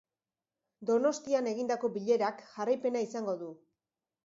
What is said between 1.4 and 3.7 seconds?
egindako bilerak jarraipena izango du.